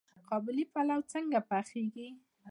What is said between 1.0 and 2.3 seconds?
څنګه پخیږي؟